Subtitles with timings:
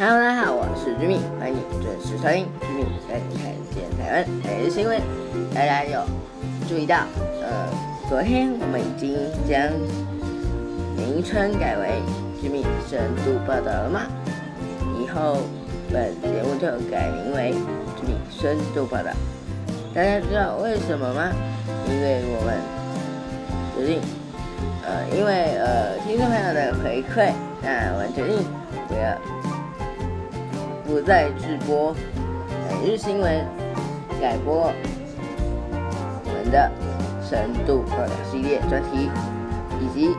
[0.00, 4.96] Hello，大家好，我是居民，欢迎你准时收听居民带你看见台湾每日新闻。
[5.52, 6.06] 大家有
[6.68, 6.98] 注意到，
[7.42, 7.66] 呃，
[8.08, 9.58] 昨天我们已经将
[10.94, 12.00] 名称改为
[12.40, 14.06] 居民深度报道了吗？
[15.02, 15.38] 以后
[15.92, 17.50] 本节目就改名为
[17.98, 19.10] 居民深度报道。
[19.92, 21.32] 大家知道为什么吗？
[21.90, 22.54] 因为我们
[23.74, 24.00] 决定，
[24.86, 28.46] 呃，因为呃听众朋友的回馈，那我们决定
[28.86, 29.37] 不要。
[30.88, 31.94] 不再直播
[32.80, 33.44] 每日新闻，
[34.22, 34.72] 改播
[36.24, 36.72] 我们的
[37.22, 39.10] 深度报道系列专题，
[39.82, 40.16] 以及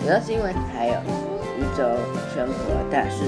[0.00, 0.94] 娱乐新闻，还有
[1.58, 1.82] 一周
[2.32, 3.24] 生活大事。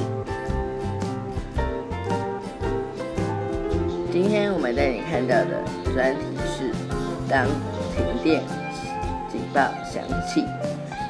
[4.13, 6.71] 今天我们带你看到的专题是：
[7.29, 7.45] 当
[7.93, 8.41] 停电
[9.29, 10.45] 警报响起，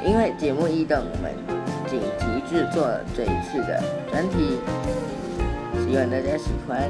[0.03, 1.60] 因为节目异动，我们
[1.91, 4.61] 紧急制作这一次的专题。
[5.85, 6.89] 希望大家喜欢。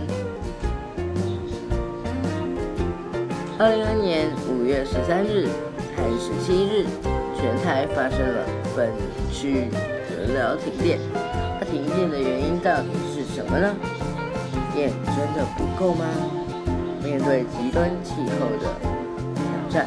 [3.59, 5.49] 二零二年五月十三日
[5.97, 6.85] 还是十七日，
[7.35, 8.45] 全台发生了
[8.77, 8.91] 分
[9.33, 9.69] 区
[10.17, 10.99] 轮流停电。
[11.59, 13.75] 那停电的原因到底是什么呢？
[14.75, 16.05] 电真的不够吗？
[17.03, 18.69] 面对极端气候的
[19.69, 19.87] 挑战，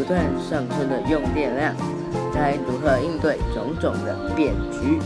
[0.00, 1.74] 不断上升的用电量，
[2.34, 4.98] 该如何应对种种的变局？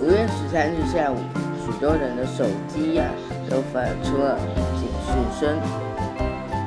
[0.00, 1.18] 五月十三日下午，
[1.60, 3.04] 许多人的手机呀
[3.50, 4.38] 都发出了
[4.80, 5.60] 警示声。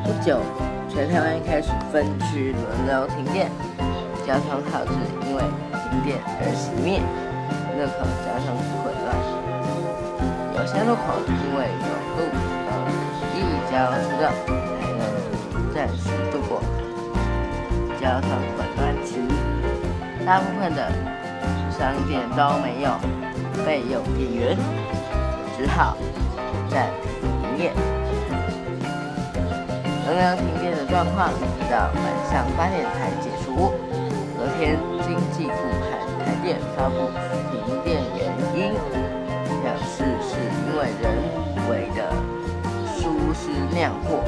[0.03, 0.39] 不久，
[0.87, 3.49] 全台湾开始分区轮流停电，
[4.27, 4.93] 交通号志
[5.27, 5.41] 因为
[5.89, 7.01] 停电而熄灭，
[7.73, 9.17] 路口交通混乱。
[10.53, 12.29] 有些路口因为有路
[12.69, 12.69] 而
[13.33, 14.64] 一交通才
[15.75, 16.61] 暂时度过
[17.99, 19.19] 交通混乱期。
[20.25, 20.89] 大部分的
[21.69, 22.89] 商店都没有。
[23.65, 24.57] 备用电源，
[25.57, 25.97] 只好
[26.69, 27.73] 暂停营业。
[30.05, 31.31] 能量停电的状况
[31.71, 33.73] 到晚上八点才解除。
[34.37, 35.87] 昨天经济部和
[36.23, 37.09] 台电发布
[37.49, 38.21] 停电原
[38.53, 38.73] 因，
[39.63, 40.37] 表示是
[40.67, 41.03] 因为人
[41.69, 42.13] 为的
[42.95, 44.23] 疏失酿祸，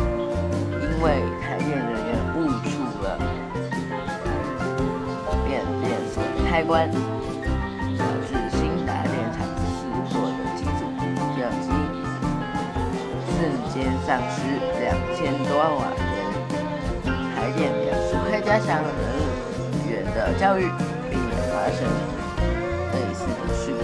[0.97, 3.05] 因为台电人员误触了
[5.45, 6.89] 变电所开关。
[7.97, 9.77] 导致新排电厂失
[10.09, 10.81] 火的机组
[11.35, 11.65] 跳机，
[13.29, 13.37] 瞬
[13.73, 13.75] 间
[14.05, 14.35] 丧失
[14.79, 16.05] 两千多万瓦人，
[17.35, 18.89] 台电表示会加强人
[19.89, 20.61] 员的教育，
[21.09, 21.79] 避免发生
[22.93, 23.81] 类似的事故。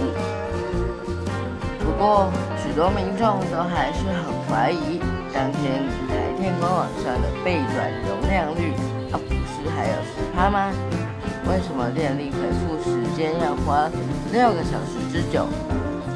[1.84, 2.30] 不过，
[2.62, 5.00] 许多民众都还是很怀疑，
[5.34, 8.72] 当天台电官网上的备转容量率，
[9.10, 10.70] 它不是还有十趴吗？
[11.50, 13.90] 为什么电力回复时间要花
[14.32, 15.46] 六个小时之久？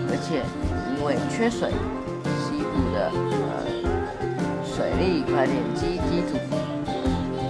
[0.09, 0.43] 而且
[0.95, 1.73] 因为缺水，
[2.39, 3.67] 西部的呃。
[4.63, 6.39] 水利发电机机组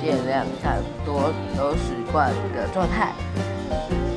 [0.01, 3.13] 电量差不多都是挂零的状态。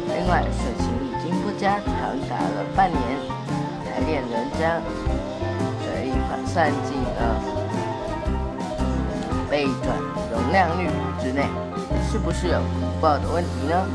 [0.08, 3.02] 另外，水情已经不佳，长达了半年，
[3.84, 4.80] 台电仍将
[5.84, 7.41] 水力反算进了
[9.52, 10.00] 被转
[10.32, 10.88] 容量率
[11.22, 11.46] 之内，
[12.10, 13.86] 是不是有不爆的问题呢？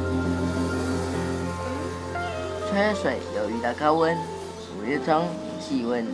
[2.69, 4.15] 缺水又遇到高温，
[4.77, 5.27] 五月中
[5.59, 6.07] 气温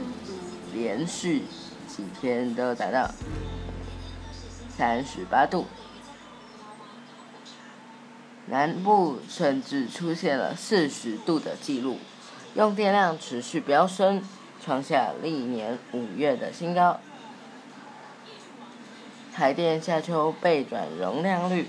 [0.72, 1.42] 连续。
[1.88, 3.10] 几天都达到
[4.74, 5.66] 三十八度，
[8.46, 11.98] 南部甚至出现了四十度的记录，
[12.54, 14.22] 用电量持续飙升，
[14.64, 16.98] 创下历年五月的新高。
[19.34, 21.66] 台电下秋备转容量率，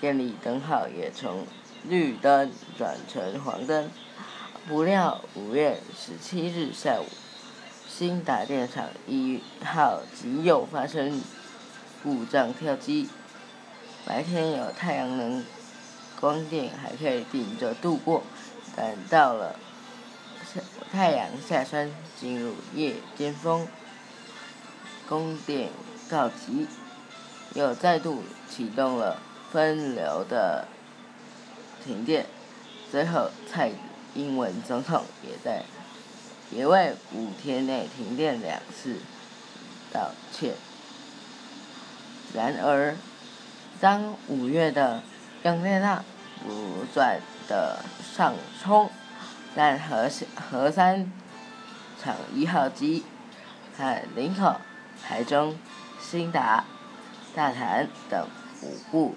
[0.00, 1.44] 电力灯号也从
[1.88, 3.90] 绿灯转成黄灯，
[4.68, 7.06] 不料五月十七日下午。
[7.88, 11.22] 新达电厂一号机又发生
[12.04, 13.08] 故障跳机，
[14.04, 15.44] 白天有太阳能
[16.20, 18.22] 光电还可以顶着度过，
[18.76, 19.56] 但到了
[20.92, 21.90] 太阳下山
[22.20, 23.66] 进入夜间峰，
[25.08, 25.70] 供电
[26.08, 26.66] 告急，
[27.54, 29.20] 又再度启动了
[29.52, 30.68] 分流的
[31.84, 32.26] 停电，
[32.90, 33.70] 最后蔡
[34.14, 35.64] 英文总统也在。
[36.48, 39.00] 也为五天内停电两次
[39.92, 40.54] 道歉。
[42.32, 42.94] 然而，
[43.80, 45.02] 当五月的
[45.42, 46.04] 用电量
[46.44, 48.32] 不断的上
[48.62, 48.88] 冲，
[49.56, 51.10] 但核核三
[52.00, 53.02] 厂一号机
[53.76, 54.60] 和林口、
[55.02, 55.58] 台中、
[56.08, 56.64] 新达、
[57.34, 58.28] 大潭等
[58.62, 59.16] 五部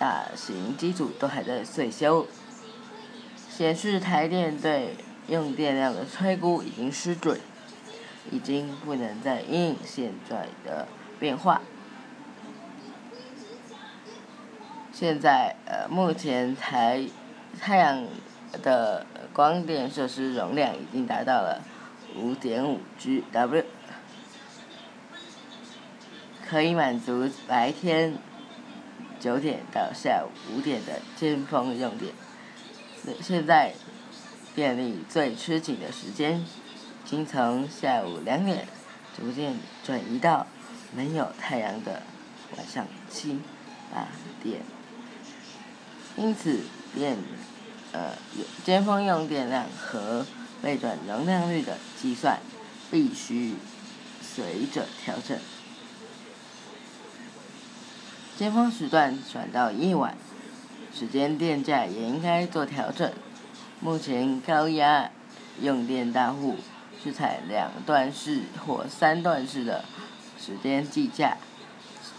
[0.00, 2.26] 大型机组都还在岁修。
[3.48, 4.96] 显示台电对
[5.28, 7.38] 用电量的推估已经失准，
[8.32, 10.88] 已经不能再应现在的
[11.20, 11.62] 变化。
[14.92, 17.06] 现在呃，目前台
[17.60, 18.04] 太阳
[18.62, 21.62] 的光电设施容量已经达到了
[22.16, 23.64] 五点五 GW，
[26.48, 28.16] 可以满足白天。
[29.18, 32.12] 九点到下午五点的尖峰用电，
[33.22, 33.72] 现在
[34.54, 36.44] 电力最吃紧的时间，已
[37.06, 38.68] 经从下午两点
[39.18, 40.46] 逐渐转移到
[40.94, 42.02] 没有太阳的
[42.56, 43.40] 晚上七
[43.92, 44.06] 八
[44.42, 44.60] 点。
[46.16, 46.60] 因此，
[46.94, 47.16] 电
[47.92, 48.12] 呃
[48.64, 50.26] 尖峰用电量和
[50.62, 52.38] 背转容量率的计算
[52.90, 53.54] 必须
[54.20, 55.38] 随着调整。
[58.36, 60.14] 尖峰时段转到夜晚，
[60.94, 63.10] 时间电价也应该做调整。
[63.80, 65.10] 目前高压
[65.62, 66.56] 用电大户
[67.02, 69.86] 是采两段式或三段式的
[70.38, 71.38] 时间计价，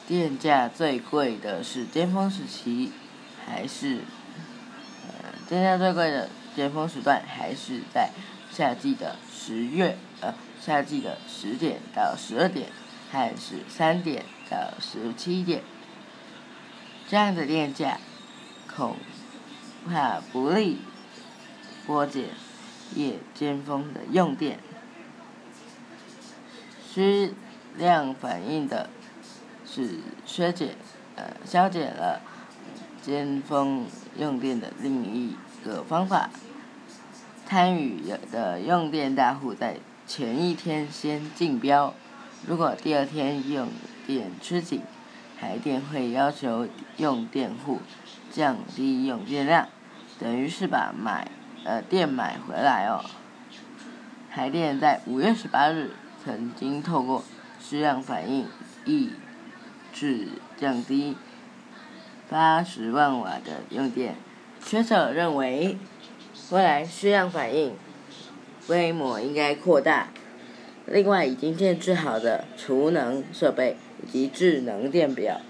[0.07, 2.91] 电价最贵的是尖峰时期，
[3.45, 3.99] 还是
[5.07, 8.09] 呃电价最贵的尖峰时段还是在
[8.51, 12.69] 夏季的十月呃夏季的十点到十二点，
[13.11, 15.61] 还是三点到十七点？
[17.09, 17.99] 这样的电价，
[18.75, 18.97] 恐
[19.87, 20.79] 怕不利
[21.85, 22.25] 拨减
[22.95, 24.59] 夜尖峰的用电。
[26.93, 27.33] 需
[27.77, 28.89] 量反应的
[29.65, 30.75] 是削减
[31.15, 32.21] 呃消减了
[33.01, 33.85] 尖峰
[34.17, 36.29] 用电的另一个方法。
[37.45, 41.93] 参与的用电大户在前一天先竞标，
[42.45, 43.69] 如果第二天用
[44.05, 44.81] 电吃紧。
[45.39, 46.67] 台电会要求
[46.97, 47.79] 用电户
[48.31, 49.67] 降低用电量，
[50.19, 51.29] 等于是把买
[51.63, 53.05] 呃电买回来哦。
[54.31, 55.91] 台电在五月十八日
[56.23, 57.23] 曾经透过
[57.59, 58.47] 需量反应
[58.85, 59.11] 抑
[59.93, 61.15] 制降低
[62.29, 64.15] 八十万瓦的用电。
[64.63, 65.77] 学者认为，
[66.49, 67.75] 未来需量反应
[68.65, 70.07] 规模应该扩大。
[70.87, 73.77] 另外，已经建制好的储能设备。
[74.03, 75.41] 以及智能电表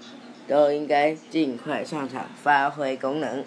[0.48, 3.44] 都应该尽快上场发挥功能。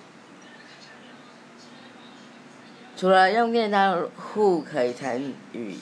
[2.95, 5.75] 除了用电大户可以参与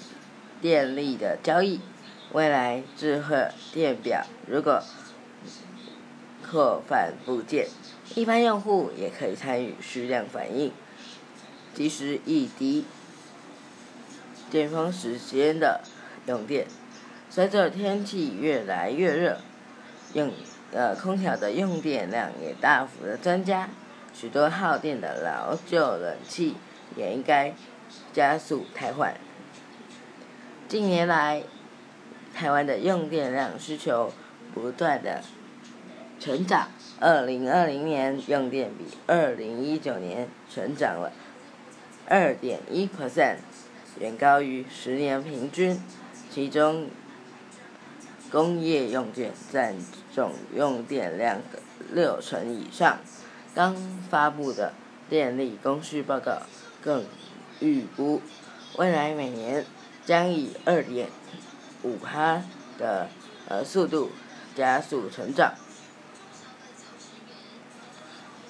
[0.61, 1.81] 电力的交易，
[2.31, 4.81] 未来智慧电表如果
[6.49, 7.67] 扩反部件，
[8.15, 10.71] 一般用户也可以参与需量反应，
[11.75, 12.85] 及时一滴
[14.49, 15.81] 巅峰时间的
[16.29, 16.67] 用电。
[17.29, 19.39] 随着天气越来越热，
[20.13, 20.31] 用
[20.71, 23.69] 呃空调的用电量也大幅的增加，
[24.13, 26.55] 许多耗电的老旧冷气
[26.95, 27.53] 也应该
[28.13, 29.15] 加速汰换。
[30.67, 31.43] 近年来，
[32.35, 34.13] 台湾的用电量需求
[34.53, 35.23] 不断的
[36.19, 41.11] 成长，二零二零年用电比二零一九年成长了
[42.07, 43.37] 二点一 percent，
[43.99, 45.81] 远高于十年平均，
[46.29, 46.89] 其中。
[48.31, 49.75] 工业用电占
[50.13, 51.59] 总用电量的
[51.91, 52.99] 六成以上。
[53.55, 53.75] 刚
[54.07, 54.73] 发布的
[55.09, 56.43] 电力供需报告
[56.79, 57.03] 更
[57.59, 58.21] 预估，
[58.77, 59.65] 未来每年
[60.05, 61.09] 将以二点
[61.81, 62.43] 五哈
[62.77, 63.09] 的
[63.47, 64.11] 呃速度
[64.55, 65.55] 加速成长。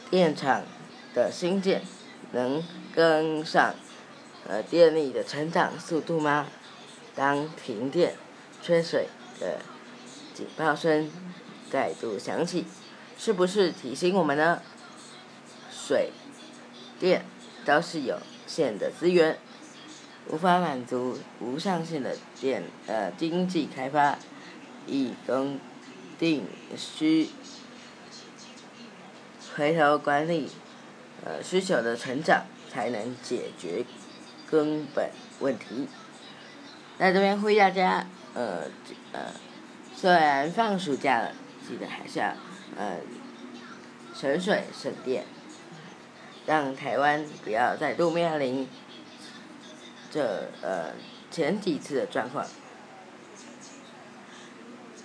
[0.10, 0.64] 电厂
[1.14, 1.84] 的新建
[2.34, 2.62] 能
[2.94, 3.74] 跟上
[4.46, 6.48] 呃电力的成长速度吗？
[7.16, 8.16] 当停电、
[8.62, 9.08] 缺水。
[9.40, 9.62] 的
[10.34, 11.10] 警报声
[11.72, 12.66] 再度响起，
[13.18, 14.62] 是不是提醒我们呢？
[15.72, 16.12] 水、
[17.00, 17.24] 电
[17.64, 19.40] 都是有限的资源，
[20.28, 24.20] 无法满足无上限的电呃经济开发，
[24.86, 25.58] 以供
[26.20, 27.30] 定需，
[29.56, 30.50] 回头管理
[31.24, 33.86] 呃需求的成长，才能解决
[34.52, 35.88] 根本问题。
[37.00, 38.06] 在这边呼吁大家。
[38.36, 38.66] 呃，
[39.12, 39.22] 呃，
[39.96, 41.32] 虽然放暑假了，
[41.68, 42.28] 记得还是要
[42.78, 42.98] 呃
[44.14, 45.26] 省水省电，
[46.46, 48.68] 让台湾不要再度面临
[50.12, 50.92] 这呃
[51.32, 52.46] 前几次的状况。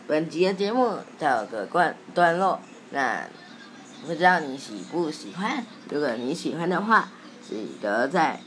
[0.07, 2.61] 本集的节目到个关段落，
[2.91, 3.27] 那
[4.07, 5.65] 不知道你喜不喜欢？
[5.89, 7.09] 如果你喜欢的话，
[7.41, 8.39] 记得在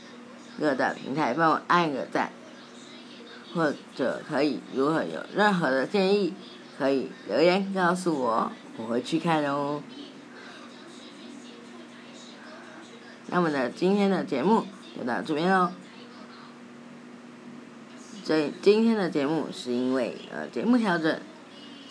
[0.60, 2.30] 各大平台帮我按个赞。
[3.58, 6.32] 或者可以，如果有任何的建议，
[6.78, 9.82] 可以留言告诉我，我会去看哦。
[13.26, 14.64] 那么呢，今天的节目
[14.96, 15.72] 就到这边喽。
[18.24, 21.20] 这今天的节目是因为呃节目调整，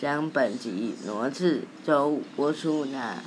[0.00, 3.18] 将本集挪至周五播出，那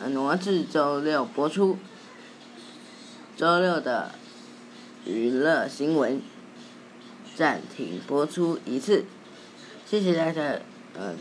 [0.00, 1.76] 呃挪至周六播出。
[3.36, 4.12] 周六的
[5.06, 6.20] 娱乐新闻
[7.34, 9.04] 暂停播出一次，
[9.86, 10.58] 谢谢大家
[10.96, 11.14] 呃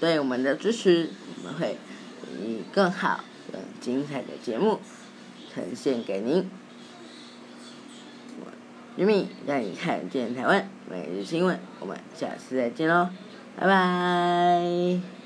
[0.00, 1.76] 对我们的支持，我们会
[2.40, 4.80] 以更好、更精彩的节目
[5.52, 6.48] 呈现给您。
[8.40, 8.52] 我
[8.96, 13.10] 玉米带你看见台湾每日新闻，我们下次再见喽，
[13.56, 15.17] 拜拜。